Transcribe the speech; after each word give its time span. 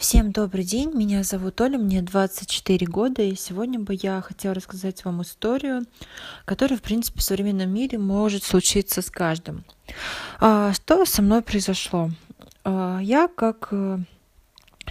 Всем 0.00 0.32
добрый 0.32 0.64
день, 0.64 0.94
меня 0.94 1.22
зовут 1.22 1.60
Оля, 1.60 1.76
мне 1.76 2.00
24 2.00 2.86
года, 2.86 3.20
и 3.20 3.34
сегодня 3.34 3.78
бы 3.78 3.98
я 4.00 4.22
хотела 4.22 4.54
рассказать 4.54 5.04
вам 5.04 5.20
историю, 5.20 5.82
которая, 6.46 6.78
в 6.78 6.82
принципе, 6.82 7.18
в 7.20 7.22
современном 7.22 7.68
мире 7.68 7.98
может 7.98 8.42
случиться 8.42 9.02
с 9.02 9.10
каждым. 9.10 9.62
А, 10.40 10.72
что 10.72 11.04
со 11.04 11.20
мной 11.20 11.42
произошло? 11.42 12.10
А, 12.64 12.98
я 13.02 13.28
как 13.28 13.68
э, 13.72 13.98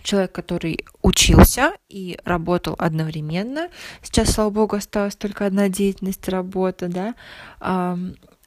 человек, 0.04 0.32
который 0.32 0.86
учился 1.02 1.71
и 1.89 2.20
работал 2.23 2.76
одновременно. 2.78 3.70
Сейчас, 4.04 4.30
слава 4.30 4.52
богу, 4.52 4.76
осталась 4.76 5.16
только 5.16 5.48
одна 5.48 5.70
деятельность 5.70 6.30
работа, 6.30 6.88
да 6.88 7.96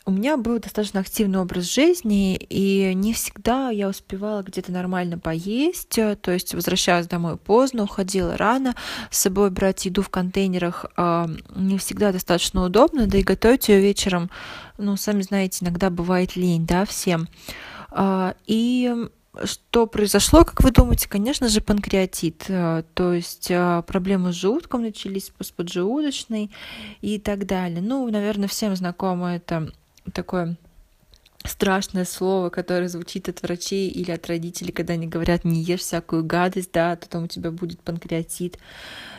у 0.04 0.10
меня 0.10 0.36
был 0.36 0.58
достаточно 0.58 1.00
активный 1.00 1.38
образ 1.38 1.72
жизни, 1.72 2.36
и 2.36 2.92
не 2.94 3.12
всегда 3.12 3.70
я 3.70 3.88
успевала 3.88 4.42
где-то 4.42 4.72
нормально 4.72 5.18
поесть, 5.18 5.90
то 5.90 6.32
есть 6.32 6.54
возвращалась 6.54 7.06
домой 7.06 7.36
поздно, 7.36 7.84
уходила 7.84 8.36
рано, 8.36 8.74
с 9.10 9.18
собой 9.18 9.50
брать 9.50 9.84
еду 9.84 10.02
в 10.02 10.08
контейнерах 10.08 10.86
э, 10.96 11.26
не 11.54 11.78
всегда 11.78 12.10
достаточно 12.10 12.64
удобно, 12.64 13.06
да 13.06 13.18
и 13.18 13.22
готовить 13.22 13.68
ее 13.68 13.80
вечером, 13.80 14.28
ну, 14.76 14.96
сами 14.96 15.22
знаете, 15.22 15.64
иногда 15.64 15.88
бывает 15.88 16.34
лень, 16.34 16.66
да, 16.66 16.84
всем. 16.84 17.28
Э, 17.92 18.34
и 18.46 18.92
что 19.44 19.86
произошло, 19.86 20.44
как 20.44 20.62
вы 20.62 20.72
думаете? 20.72 21.08
Конечно 21.08 21.48
же, 21.48 21.62
панкреатит. 21.62 22.44
То 22.48 23.12
есть 23.14 23.50
проблемы 23.86 24.30
с 24.30 24.36
желудком 24.36 24.82
начались 24.82 25.32
с 25.40 25.50
поджелудочной 25.50 26.50
и 27.00 27.18
так 27.18 27.46
далее. 27.46 27.80
Ну, 27.80 28.06
наверное, 28.10 28.46
всем 28.46 28.76
знакомо 28.76 29.36
это 29.36 29.72
такое 30.12 30.56
страшное 31.44 32.04
слово, 32.04 32.50
которое 32.50 32.88
звучит 32.88 33.28
от 33.28 33.42
врачей 33.42 33.88
или 33.88 34.10
от 34.10 34.26
родителей, 34.26 34.72
когда 34.72 34.94
они 34.94 35.06
говорят, 35.06 35.44
не 35.44 35.62
ешь 35.62 35.80
всякую 35.80 36.24
гадость, 36.24 36.72
да, 36.72 36.96
потом 36.96 37.24
у 37.24 37.28
тебя 37.28 37.50
будет 37.50 37.80
панкреатит. 37.80 38.58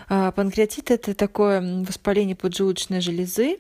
А, 0.09 0.31
панкреатит— 0.31 0.91
это 0.91 1.13
такое 1.13 1.83
воспаление 1.83 2.35
поджелудочной 2.35 3.02
железы, 3.02 3.58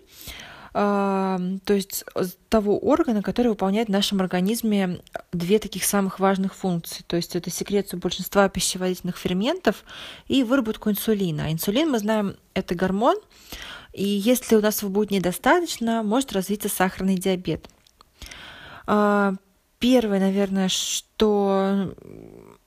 а, 0.75 1.39
то 1.65 1.73
есть 1.73 2.03
того 2.49 2.79
органа, 2.79 3.21
который 3.21 3.49
выполняет 3.49 3.89
в 3.89 3.91
нашем 3.91 4.21
организме 4.21 5.01
две 5.31 5.59
таких 5.59 5.83
самых 5.83 6.19
важных 6.19 6.55
функции. 6.55 7.03
То 7.05 7.15
есть 7.15 7.35
это 7.35 7.51
секрецию 7.51 7.99
большинства 7.99 8.49
пищеварительных 8.49 9.17
ферментов 9.17 9.83
и 10.27 10.43
выработку 10.43 10.89
инсулина. 10.89 11.45
А 11.45 11.51
инсулин, 11.51 11.91
мы 11.91 11.99
знаем, 11.99 12.35
это 12.55 12.73
гормон, 12.73 13.17
и 13.93 14.03
если 14.03 14.55
у 14.55 14.61
нас 14.61 14.81
его 14.81 14.91
будет 14.91 15.11
недостаточно, 15.11 16.03
может 16.03 16.33
развиться 16.33 16.67
сахарный 16.67 17.15
диабет. 17.15 17.67
А, 18.87 19.33
первое, 19.79 20.19
наверное, 20.19 20.67
что 20.67 21.93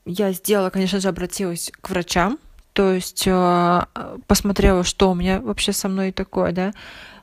я 0.04 0.32
сделала, 0.32 0.70
конечно 0.70 1.00
же, 1.00 1.08
обратилась 1.08 1.72
к 1.80 1.90
врачам, 1.90 2.38
то 2.72 2.92
есть 2.92 3.24
а, 3.26 3.88
посмотрела, 4.26 4.84
что 4.84 5.10
у 5.10 5.14
меня 5.14 5.40
вообще 5.40 5.72
со 5.72 5.88
мной 5.88 6.12
такое, 6.12 6.52
да, 6.52 6.72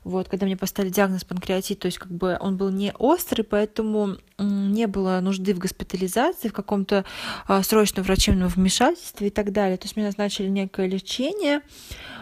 вот, 0.03 0.29
когда 0.29 0.45
мне 0.45 0.57
поставили 0.57 0.91
диагноз 0.91 1.23
панкреатит, 1.23 1.79
то 1.79 1.85
есть 1.85 1.97
как 1.97 2.11
бы 2.11 2.37
он 2.39 2.57
был 2.57 2.69
не 2.69 2.91
острый, 2.97 3.43
поэтому 3.43 4.17
не 4.37 4.87
было 4.87 5.19
нужды 5.21 5.53
в 5.53 5.59
госпитализации, 5.59 6.49
в 6.49 6.53
каком-то 6.53 7.05
а, 7.47 7.63
срочном 7.63 8.03
врачебном 8.03 8.49
вмешательстве 8.49 9.27
и 9.27 9.31
так 9.31 9.51
далее. 9.51 9.77
То 9.77 9.85
есть 9.85 9.95
мне 9.95 10.05
назначили 10.05 10.47
некое 10.47 10.87
лечение, 10.87 11.61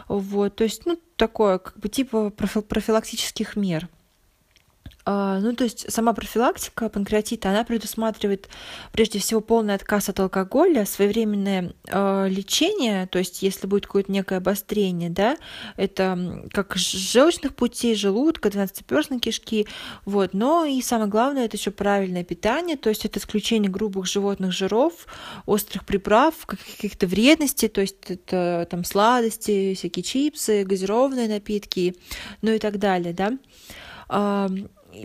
вот, 0.07 0.55
то 0.55 0.63
есть, 0.63 0.85
ну, 0.85 0.99
такое, 1.15 1.57
как 1.59 1.77
бы 1.79 1.89
типа 1.89 2.29
профилактических 2.29 3.55
мер. 3.55 3.87
А, 5.03 5.39
ну, 5.39 5.55
то 5.55 5.63
есть 5.63 5.91
сама 5.91 6.13
профилактика 6.13 6.87
панкреатита, 6.89 7.49
она 7.49 7.63
предусматривает 7.63 8.49
прежде 8.91 9.19
всего 9.19 9.41
полный 9.41 9.73
отказ 9.73 10.09
от 10.09 10.19
алкоголя, 10.19 10.85
своевременное 10.85 11.73
э, 11.87 12.27
лечение, 12.29 13.07
то 13.07 13.17
есть 13.17 13.41
если 13.41 13.65
будет 13.65 13.87
какое-то 13.87 14.11
некое 14.11 14.37
обострение, 14.37 15.09
да, 15.09 15.37
это 15.75 16.45
как 16.51 16.75
желчных 16.75 17.55
путей, 17.55 17.95
желудка, 17.95 18.51
двенадцатиперстной 18.51 19.19
кишки, 19.19 19.67
вот, 20.05 20.33
но 20.33 20.65
и 20.65 20.81
самое 20.81 21.09
главное, 21.09 21.45
это 21.45 21.57
еще 21.57 21.71
правильное 21.71 22.23
питание, 22.23 22.77
то 22.77 22.89
есть 22.89 23.05
это 23.05 23.19
исключение 23.19 23.71
грубых 23.71 24.05
животных 24.05 24.51
жиров, 24.51 24.93
острых 25.47 25.85
приправ, 25.85 26.45
каких-то 26.45 27.07
вредностей, 27.07 27.69
то 27.69 27.81
есть 27.81 27.97
это 28.07 28.67
там 28.69 28.83
сладости, 28.83 29.73
всякие 29.73 30.03
чипсы, 30.03 30.63
газированные 30.63 31.27
напитки, 31.27 31.95
ну 32.43 32.51
и 32.51 32.59
так 32.59 32.77
далее, 32.77 33.13
да 33.13 33.31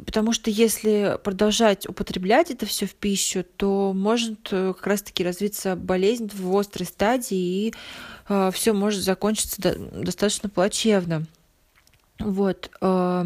потому 0.04 0.32
что 0.32 0.50
если 0.50 1.18
продолжать 1.22 1.88
употреблять 1.88 2.50
это 2.50 2.66
все 2.66 2.86
в 2.86 2.94
пищу, 2.94 3.44
то 3.56 3.92
может 3.94 4.48
э, 4.52 4.72
как 4.74 4.86
раз-таки 4.86 5.24
развиться 5.24 5.76
болезнь 5.76 6.30
в 6.32 6.56
острой 6.56 6.86
стадии, 6.86 7.68
и 7.68 7.74
э, 8.28 8.50
все 8.52 8.72
может 8.72 9.02
закончиться 9.02 9.60
до, 9.60 9.74
достаточно 9.76 10.48
плачевно. 10.48 11.26
Вот. 12.18 12.70
Э, 12.80 13.24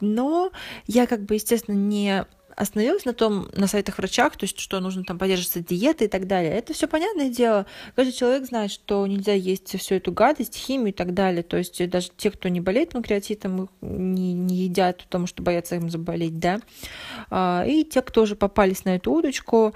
но 0.00 0.52
я 0.86 1.06
как 1.06 1.22
бы, 1.22 1.34
естественно, 1.34 1.76
не 1.76 2.26
остановилась 2.56 3.04
на 3.04 3.12
том, 3.12 3.48
на 3.54 3.66
сайтах 3.66 3.98
врачах, 3.98 4.36
то 4.36 4.44
есть, 4.44 4.58
что 4.58 4.80
нужно 4.80 5.04
там 5.04 5.18
поддерживаться 5.18 5.60
диетой 5.60 6.06
и 6.06 6.10
так 6.10 6.26
далее. 6.26 6.52
Это 6.52 6.74
все 6.74 6.86
понятное 6.86 7.30
дело. 7.30 7.66
Каждый 7.96 8.12
человек 8.12 8.46
знает, 8.46 8.70
что 8.70 9.06
нельзя 9.06 9.34
есть 9.34 9.78
всю 9.78 9.96
эту 9.96 10.12
гадость, 10.12 10.56
химию 10.56 10.88
и 10.88 10.92
так 10.92 11.14
далее. 11.14 11.42
То 11.42 11.56
есть, 11.56 11.88
даже 11.88 12.10
те, 12.16 12.30
кто 12.30 12.48
не 12.48 12.60
болеет 12.60 12.90
панкреатитом, 12.90 13.68
не, 13.80 14.32
не 14.32 14.56
едят, 14.56 15.04
потому 15.04 15.26
что 15.26 15.42
боятся 15.42 15.76
им 15.76 15.90
заболеть, 15.90 16.38
да. 16.38 16.60
А, 17.30 17.64
и 17.66 17.84
те, 17.84 18.02
кто 18.02 18.22
уже 18.22 18.36
попались 18.36 18.84
на 18.84 18.96
эту 18.96 19.12
удочку, 19.12 19.74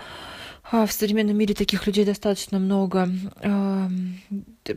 а, 0.70 0.86
в 0.86 0.92
современном 0.92 1.36
мире 1.36 1.54
таких 1.54 1.86
людей 1.86 2.04
достаточно 2.04 2.58
много. 2.58 3.08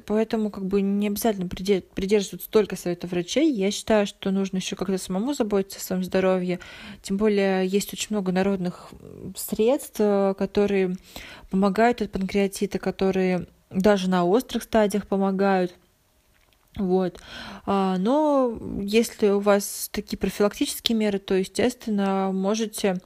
Поэтому 0.06 0.50
как 0.50 0.66
бы 0.66 0.82
не 0.82 1.08
обязательно 1.08 1.48
придерживаться 1.48 2.50
только 2.50 2.76
советов 2.76 3.12
врачей. 3.12 3.52
Я 3.52 3.72
считаю, 3.72 4.08
что 4.08 4.32
нужно 4.32 4.58
еще 4.58 4.76
как-то 4.76 4.98
самому 4.98 5.34
заботиться 5.34 5.80
о 5.80 5.82
своем 5.82 6.04
здоровье. 6.04 6.60
Тем 7.02 7.18
более 7.18 7.66
есть 7.66 7.94
очень 7.94 8.08
много 8.12 8.32
народных 8.32 8.92
средств, 9.36 10.00
э, 10.00 10.34
которые 10.38 10.96
помогают 11.50 12.02
от 12.02 12.12
панкреатита, 12.12 12.80
которые 12.80 13.48
даже 13.70 14.10
на 14.10 14.26
острых 14.26 14.64
стадиях 14.64 15.08
помогают. 15.08 15.74
Вот. 16.76 17.20
А, 17.66 17.98
но 17.98 18.58
если 18.82 19.30
у 19.30 19.40
вас 19.40 19.90
такие 19.92 20.18
профилактические 20.18 20.98
меры, 20.98 21.20
то, 21.20 21.36
естественно, 21.36 22.32
можете 22.32 22.98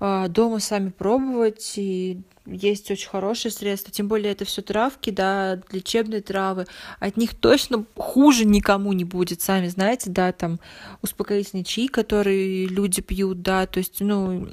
дома 0.00 0.60
сами 0.60 0.88
пробовать, 0.88 1.74
и 1.76 2.22
есть 2.46 2.90
очень 2.90 3.08
хорошие 3.08 3.52
средства, 3.52 3.92
тем 3.92 4.08
более 4.08 4.32
это 4.32 4.44
все 4.44 4.62
травки, 4.62 5.10
да, 5.10 5.60
лечебные 5.70 6.22
травы, 6.22 6.66
от 6.98 7.16
них 7.16 7.34
точно 7.34 7.84
хуже 7.96 8.44
никому 8.44 8.92
не 8.92 9.04
будет, 9.04 9.40
сами 9.42 9.68
знаете, 9.68 10.10
да, 10.10 10.32
там 10.32 10.58
успокоительный 11.02 11.64
чай, 11.64 11.88
который 11.88 12.66
люди 12.66 13.02
пьют, 13.02 13.42
да, 13.42 13.66
то 13.66 13.78
есть, 13.78 14.00
ну, 14.00 14.48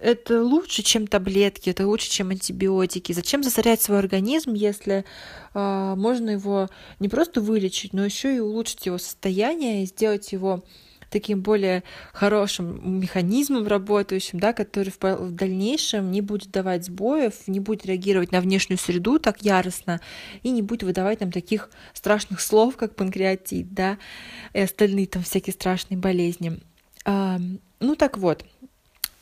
это 0.00 0.42
лучше, 0.42 0.82
чем 0.82 1.06
таблетки, 1.06 1.70
это 1.70 1.86
лучше, 1.86 2.08
чем 2.08 2.30
антибиотики. 2.30 3.12
Зачем 3.12 3.42
засорять 3.42 3.82
свой 3.82 3.98
организм, 3.98 4.54
если 4.54 5.04
э, 5.54 5.94
можно 5.96 6.30
его 6.30 6.68
не 7.00 7.08
просто 7.08 7.40
вылечить, 7.40 7.92
но 7.92 8.04
еще 8.04 8.36
и 8.36 8.40
улучшить 8.40 8.86
его 8.86 8.98
состояние 8.98 9.82
и 9.82 9.86
сделать 9.86 10.30
его 10.32 10.62
таким 11.10 11.40
более 11.40 11.82
хорошим 12.12 13.00
механизмом 13.00 13.66
работающим, 13.66 14.40
да, 14.40 14.52
который 14.52 14.92
в, 14.98 15.30
дальнейшем 15.30 16.10
не 16.10 16.20
будет 16.20 16.50
давать 16.50 16.84
сбоев, 16.84 17.34
не 17.46 17.60
будет 17.60 17.86
реагировать 17.86 18.32
на 18.32 18.40
внешнюю 18.40 18.78
среду 18.78 19.18
так 19.18 19.42
яростно 19.42 20.00
и 20.42 20.50
не 20.50 20.62
будет 20.62 20.82
выдавать 20.82 21.20
нам 21.20 21.32
таких 21.32 21.70
страшных 21.94 22.40
слов, 22.40 22.76
как 22.76 22.94
панкреатит, 22.94 23.72
да, 23.72 23.98
и 24.52 24.60
остальные 24.60 25.06
там 25.06 25.22
всякие 25.22 25.54
страшные 25.54 25.98
болезни. 25.98 26.60
А, 27.04 27.38
ну 27.80 27.96
так 27.96 28.18
вот, 28.18 28.44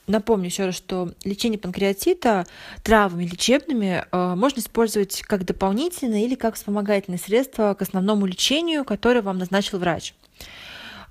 Напомню 0.06 0.46
еще 0.46 0.66
раз, 0.66 0.76
что 0.76 1.12
лечение 1.24 1.58
панкреатита 1.58 2.46
травами 2.84 3.24
лечебными 3.24 4.04
э, 4.10 4.34
можно 4.36 4.60
использовать 4.60 5.22
как 5.22 5.44
дополнительное 5.44 6.22
или 6.22 6.36
как 6.36 6.54
вспомогательное 6.54 7.18
средство 7.18 7.74
к 7.74 7.82
основному 7.82 8.24
лечению, 8.26 8.84
которое 8.84 9.20
вам 9.20 9.38
назначил 9.38 9.78
врач. 9.78 10.14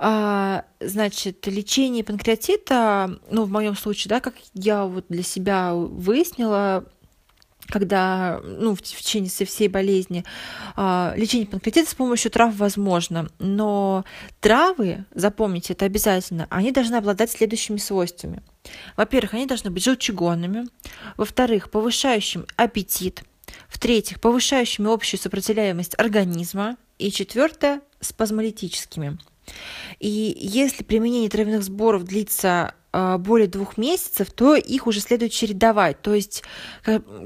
А, 0.07 0.65
значит, 0.79 1.47
лечение 1.47 2.03
панкреатита, 2.03 3.19
ну, 3.31 3.45
в 3.45 3.49
моем 3.49 3.75
случае, 3.75 4.09
да, 4.09 4.19
как 4.19 4.35
я 4.53 4.85
вот 4.85 5.05
для 5.09 5.23
себя 5.23 5.73
выяснила, 5.73 6.85
когда, 7.69 8.39
ну, 8.43 8.75
в 8.75 8.83
течение 8.83 9.31
всей 9.31 9.67
болезни, 9.67 10.23
а, 10.75 11.15
лечение 11.17 11.47
панкреатита 11.47 11.89
с 11.89 11.95
помощью 11.95 12.29
трав 12.29 12.55
возможно, 12.55 13.29
но 13.39 14.05
травы, 14.41 15.05
запомните, 15.15 15.73
это 15.73 15.85
обязательно, 15.85 16.45
они 16.51 16.71
должны 16.71 16.97
обладать 16.97 17.31
следующими 17.31 17.77
свойствами. 17.77 18.43
Во-первых, 18.97 19.33
они 19.33 19.47
должны 19.47 19.71
быть 19.71 19.83
желчегонными, 19.83 20.67
во-вторых, 21.17 21.71
повышающим 21.71 22.45
аппетит, 22.57 23.23
в-третьих, 23.67 24.21
повышающими 24.21 24.93
общую 24.93 25.19
сопротивляемость 25.19 25.97
организма, 25.97 26.77
и 26.99 27.11
четвертое, 27.11 27.81
спазмолитическими. 28.01 29.17
И 29.99 30.35
если 30.39 30.83
применение 30.83 31.29
травяных 31.29 31.63
сборов 31.63 32.03
длится 32.03 32.73
а, 32.91 33.17
более 33.17 33.47
двух 33.47 33.77
месяцев, 33.77 34.31
то 34.31 34.55
их 34.55 34.87
уже 34.87 34.99
следует 34.99 35.31
чередовать. 35.31 36.01
То 36.01 36.13
есть 36.13 36.43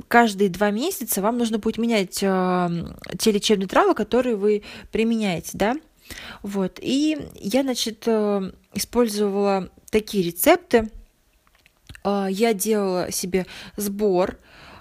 каждые 0.07 0.49
два 0.49 0.71
месяца 0.71 1.21
вам 1.21 1.37
нужно 1.37 1.59
будет 1.59 1.77
менять 1.77 2.19
а, 2.23 2.71
те 3.17 3.31
лечебные 3.31 3.67
травы, 3.67 3.93
которые 3.93 4.35
вы 4.35 4.63
применяете, 4.91 5.51
да. 5.53 5.75
Вот. 6.41 6.79
И 6.81 7.17
я, 7.35 7.61
значит, 7.61 8.03
э, 8.07 8.51
использовала 8.73 9.69
такие 9.91 10.23
рецепты. 10.23 10.89
А, 12.03 12.27
я 12.29 12.53
делала 12.53 13.11
себе 13.11 13.45
сбор, 13.77 14.37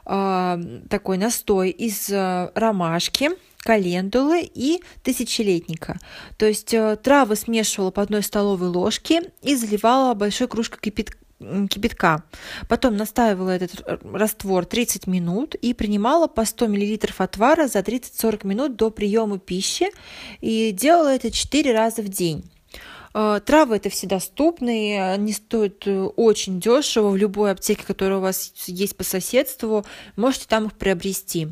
такой 0.08 1.18
настой 1.18 1.70
из 1.70 2.08
э, 2.08 2.50
ромашки, 2.54 3.30
календулы 3.58 4.40
и 4.42 4.82
тысячелетника. 5.02 5.98
То 6.38 6.46
есть 6.46 6.72
э, 6.72 6.96
травы 6.96 7.36
смешивала 7.36 7.90
по 7.90 8.02
одной 8.02 8.22
столовой 8.22 8.68
ложке 8.68 9.30
и 9.42 9.54
заливала 9.54 10.14
большой 10.14 10.48
кружкой 10.48 10.80
кипят 10.80 11.10
кипятка. 11.70 12.24
Потом 12.68 12.96
настаивала 12.96 13.50
этот 13.50 14.02
раствор 14.02 14.64
30 14.64 15.06
минут 15.06 15.54
и 15.54 15.72
принимала 15.72 16.26
по 16.26 16.44
100 16.44 16.66
мл 16.68 16.98
отвара 17.18 17.68
за 17.68 17.78
30-40 17.78 18.46
минут 18.46 18.76
до 18.76 18.90
приема 18.90 19.38
пищи 19.38 19.86
и 20.40 20.72
делала 20.72 21.14
это 21.14 21.30
4 21.30 21.72
раза 21.72 22.02
в 22.02 22.08
день. 22.08 22.50
Э, 23.14 23.40
травы 23.44 23.76
это 23.76 23.90
все 23.90 24.06
доступные, 24.06 25.12
они 25.12 25.32
стоят 25.32 25.86
э, 25.86 26.02
очень 26.16 26.60
дешево 26.60 27.10
в 27.10 27.16
любой 27.16 27.52
аптеке, 27.52 27.84
которая 27.84 28.18
у 28.18 28.22
вас 28.22 28.52
есть 28.66 28.96
по 28.96 29.04
соседству, 29.04 29.84
можете 30.16 30.46
там 30.48 30.66
их 30.66 30.74
приобрести. 30.74 31.48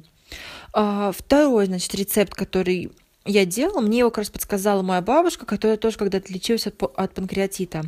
А, 0.72 1.12
второй, 1.12 1.66
значит, 1.66 1.94
рецепт, 1.94 2.34
который 2.34 2.92
я 3.26 3.44
делала, 3.44 3.80
мне 3.80 3.98
его 3.98 4.10
как 4.10 4.18
раз 4.18 4.30
подсказала 4.30 4.82
моя 4.82 5.00
бабушка, 5.00 5.46
которая 5.46 5.76
тоже 5.76 5.96
когда-то 5.96 6.32
лечилась 6.32 6.66
от, 6.66 6.80
от 6.82 7.14
панкреатита. 7.14 7.84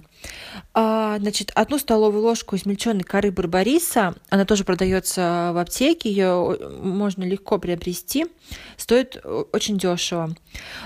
А, 0.75 1.19
значит, 1.19 1.53
одну 1.55 1.79
столовую 1.79 2.23
ложку 2.23 2.57
измельченной 2.57 3.03
коры 3.03 3.31
барбариса, 3.31 4.15
она 4.29 4.45
тоже 4.45 4.65
продается 4.65 5.51
в 5.55 5.59
аптеке, 5.59 6.11
ее 6.11 6.59
можно 6.83 7.25
легко 7.25 7.59
приобрести, 7.59 8.27
стоит 8.77 9.25
очень 9.53 9.79
дешево. 9.79 10.35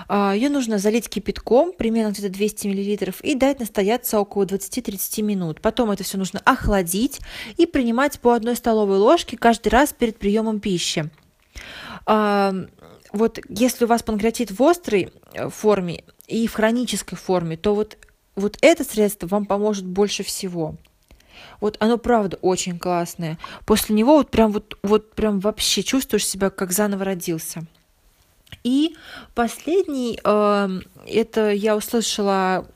А, 0.09 0.35
ее 0.35 0.49
нужно 0.49 0.79
залить 0.79 1.09
кипятком, 1.09 1.73
примерно 1.73 2.13
где-то 2.13 2.29
200 2.29 2.67
мл, 2.69 3.13
и 3.23 3.35
дать 3.35 3.61
настояться 3.61 4.21
около 4.21 4.45
20-30 4.45 5.23
минут. 5.23 5.61
Потом 5.61 5.91
это 5.91 6.05
все 6.05 6.19
нужно 6.19 6.41
охладить 6.45 7.21
и 7.57 7.67
принимать 7.67 8.21
по 8.21 8.35
одной 8.35 8.57
столовой 8.57 8.99
ложке 8.99 9.37
каждый 9.37 9.69
раз 9.69 9.93
перед 9.93 10.19
приемом 10.19 10.61
пищи 10.61 11.11
вот 13.13 13.39
если 13.49 13.85
у 13.85 13.89
вас 13.89 14.03
панкреатит 14.03 14.51
в 14.51 14.63
острой 14.63 15.13
э, 15.33 15.49
форме 15.49 16.05
и 16.27 16.47
в 16.47 16.55
хронической 16.55 17.17
форме, 17.19 17.57
то 17.57 17.75
вот, 17.75 17.99
вот 18.37 18.59
это 18.61 18.85
средство 18.85 19.27
вам 19.27 19.47
поможет 19.47 19.85
больше 19.85 20.23
всего. 20.23 20.77
Вот 21.61 21.77
оно 21.81 21.99
правда 21.99 22.39
очень 22.43 22.79
классное. 22.79 23.39
После 23.67 23.95
него 23.95 24.15
вот 24.15 24.31
прям 24.31 24.53
вот, 24.53 24.79
вот 24.83 25.15
прям 25.15 25.41
вообще 25.41 25.83
чувствуешь 25.83 26.27
себя 26.27 26.51
как 26.51 26.73
заново 26.73 27.05
родился. 27.05 27.63
И 28.65 28.97
последний, 29.35 30.19
э, 30.23 30.69
это 31.07 31.51
я 31.51 31.77
услышала 31.77 32.67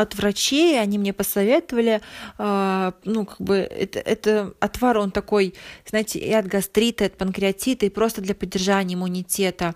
от 0.00 0.14
врачей, 0.14 0.80
они 0.80 0.98
мне 0.98 1.12
посоветовали, 1.12 2.00
э, 2.38 2.92
ну, 3.04 3.26
как 3.26 3.40
бы, 3.40 3.56
это, 3.56 3.98
это 3.98 4.54
отвар, 4.60 4.98
он 4.98 5.10
такой, 5.10 5.54
знаете, 5.88 6.18
и 6.18 6.32
от 6.32 6.46
гастрита, 6.46 7.04
и 7.04 7.06
от 7.06 7.16
панкреатита, 7.16 7.86
и 7.86 7.90
просто 7.90 8.20
для 8.20 8.34
поддержания 8.34 8.94
иммунитета. 8.94 9.74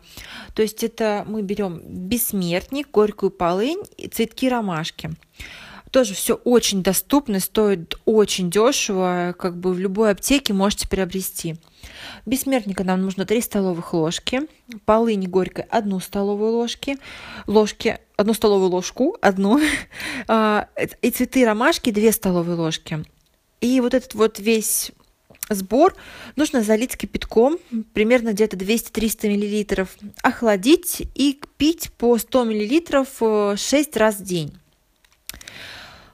То 0.55 0.63
есть 0.63 0.85
это 0.85 1.25
мы 1.27 1.43
берем 1.43 1.81
бессмертник, 1.85 2.91
горькую 2.91 3.31
полынь 3.31 3.83
и 3.97 4.09
цветки 4.09 4.49
ромашки. 4.49 5.11
Тоже 5.91 6.15
все 6.15 6.35
очень 6.35 6.83
доступно, 6.83 7.41
стоит 7.41 7.99
очень 8.05 8.51
дешево, 8.51 9.35
как 9.37 9.57
бы 9.57 9.73
в 9.73 9.79
любой 9.81 10.13
аптеке 10.13 10.53
можете 10.53 10.89
приобрести. 10.89 11.57
Бессмертника 12.27 12.85
нам 12.85 13.03
нужно 13.03 13.27
3 13.27 13.41
столовых 13.41 13.93
ложки, 13.93 14.43
полыни 14.85 15.27
горькой 15.27 15.65
1 15.65 16.01
столовую 16.01 16.53
ложки, 16.53 16.99
ложки, 17.49 17.99
1 18.17 18.35
столовую 18.35 18.71
ложку, 18.71 19.17
одну, 19.21 19.61
а, 20.29 20.69
и 21.03 21.11
цветы 21.11 21.45
ромашки 21.45 21.91
2 21.91 22.13
столовые 22.13 22.57
ложки. 22.57 23.05
И 23.61 23.81
вот 23.81 23.93
этот 23.93 24.15
вот 24.15 24.39
весь 24.39 24.93
сбор 25.49 25.97
нужно 26.37 26.63
залить 26.63 26.97
кипятком, 26.97 27.59
примерно 27.93 28.33
где-то 28.33 28.57
200-300 28.57 29.77
мл, 29.77 29.89
охладить 30.23 31.03
и 31.17 31.41
пить 31.57 31.91
по 31.99 32.17
100 32.17 32.45
мл 32.45 33.57
6 33.57 33.97
раз 33.97 34.17
в 34.17 34.23
день. 34.23 34.60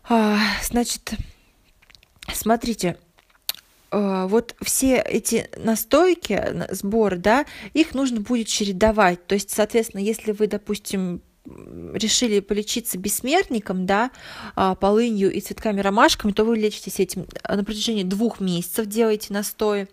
А, 0.09 0.39
значит, 0.63 1.15
смотрите, 2.33 2.97
а, 3.91 4.27
вот 4.29 4.55
все 4.63 4.99
эти 4.99 5.49
настойки, 5.57 6.41
сбор, 6.71 7.17
да, 7.17 7.45
их 7.73 7.95
нужно 7.95 8.21
будет 8.21 8.47
чередовать. 8.47 9.27
То 9.27 9.35
есть, 9.35 9.51
соответственно, 9.51 10.01
если 10.01 10.33
вы, 10.33 10.47
допустим, 10.47 11.23
решили 11.95 12.41
полечиться 12.41 12.99
бессмертником, 12.99 13.87
да, 13.87 14.11
а, 14.55 14.75
полынью 14.75 15.33
и 15.33 15.41
цветками 15.41 15.81
ромашками, 15.81 16.33
то 16.33 16.45
вы 16.45 16.57
лечитесь 16.57 17.01
этим 17.01 17.27
на 17.49 17.65
протяжении 17.65 18.03
двух 18.03 18.41
месяцев, 18.41 18.87
делаете 18.87 19.33
настои. 19.33 19.89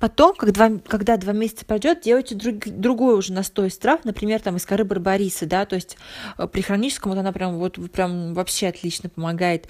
Потом, 0.00 0.34
когда, 0.34 0.70
когда 0.86 1.16
два 1.16 1.32
месяца 1.32 1.64
пройдет, 1.64 2.02
делайте 2.02 2.34
друг, 2.34 2.66
другой 2.66 3.16
уже 3.16 3.32
настой 3.32 3.68
из 3.68 3.78
трав, 3.78 4.04
например, 4.04 4.40
там 4.40 4.56
из 4.56 4.66
коры 4.66 4.84
барбарисы, 4.84 5.46
да, 5.46 5.66
то 5.66 5.76
есть 5.76 5.96
э, 6.36 6.46
при 6.46 6.60
хроническом 6.60 7.12
вот 7.12 7.18
она 7.18 7.32
прям 7.32 7.58
вот 7.58 7.78
прям 7.92 8.34
вообще 8.34 8.68
отлично 8.68 9.08
помогает. 9.08 9.68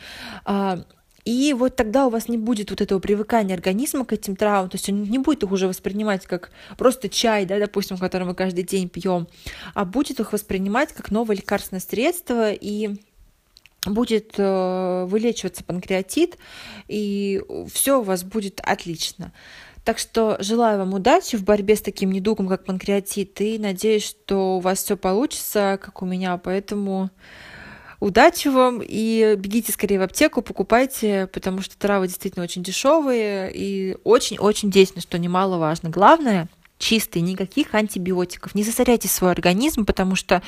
И 1.28 1.52
вот 1.52 1.76
тогда 1.76 2.06
у 2.06 2.10
вас 2.10 2.28
не 2.28 2.38
будет 2.38 2.70
вот 2.70 2.80
этого 2.80 3.00
привыкания 3.00 3.54
организма 3.54 4.06
к 4.06 4.14
этим 4.14 4.34
травам, 4.34 4.70
то 4.70 4.76
есть 4.76 4.88
он 4.88 5.02
не 5.02 5.18
будет 5.18 5.42
их 5.42 5.52
уже 5.52 5.68
воспринимать 5.68 6.24
как 6.24 6.50
просто 6.78 7.10
чай, 7.10 7.44
да, 7.44 7.58
допустим, 7.58 7.98
который 7.98 8.26
мы 8.26 8.34
каждый 8.34 8.64
день 8.64 8.88
пьем, 8.88 9.28
а 9.74 9.84
будет 9.84 10.20
их 10.20 10.32
воспринимать 10.32 10.94
как 10.94 11.10
новое 11.10 11.36
лекарственное 11.36 11.82
средство 11.82 12.50
и 12.50 12.96
будет 13.84 14.36
э, 14.38 15.04
вылечиваться 15.06 15.64
панкреатит, 15.64 16.38
и 16.88 17.42
все 17.70 18.00
у 18.00 18.02
вас 18.02 18.24
будет 18.24 18.62
отлично. 18.64 19.34
Так 19.84 19.98
что 19.98 20.38
желаю 20.40 20.78
вам 20.78 20.94
удачи 20.94 21.36
в 21.36 21.44
борьбе 21.44 21.76
с 21.76 21.82
таким 21.82 22.10
недугом, 22.10 22.48
как 22.48 22.64
панкреатит, 22.64 23.38
и 23.42 23.58
надеюсь, 23.58 24.04
что 24.04 24.56
у 24.56 24.60
вас 24.60 24.82
все 24.82 24.96
получится, 24.96 25.78
как 25.78 26.00
у 26.00 26.06
меня, 26.06 26.38
поэтому 26.38 27.10
Удачи 28.00 28.46
вам 28.48 28.80
и 28.82 29.34
бегите 29.36 29.72
скорее 29.72 29.98
в 29.98 30.02
аптеку, 30.02 30.40
покупайте, 30.40 31.28
потому 31.32 31.62
что 31.62 31.76
травы 31.76 32.06
действительно 32.06 32.44
очень 32.44 32.62
дешевые 32.62 33.50
и 33.52 33.96
очень-очень 34.04 34.70
действенные, 34.70 35.02
что 35.02 35.18
немаловажно. 35.18 35.90
Главное, 35.90 36.48
чистые, 36.78 37.22
никаких 37.22 37.74
антибиотиков. 37.74 38.54
Не 38.54 38.62
засоряйте 38.62 39.08
свой 39.08 39.32
организм, 39.32 39.84
потому 39.84 40.14
что 40.14 40.42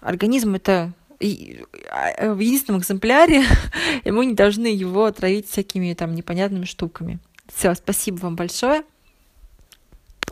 организм 0.00 0.56
это 0.56 0.92
а, 1.20 2.34
в 2.34 2.40
единственном 2.40 2.80
экземпляре, 2.80 3.44
и 4.04 4.10
мы 4.10 4.26
не 4.26 4.34
должны 4.34 4.66
его 4.66 5.04
отравить 5.04 5.48
всякими 5.48 5.94
там 5.94 6.16
непонятными 6.16 6.64
штуками. 6.64 7.20
Все, 7.54 7.74
спасибо 7.74 8.16
вам 8.16 8.34
большое. 8.34 8.82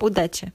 Удачи! 0.00 0.52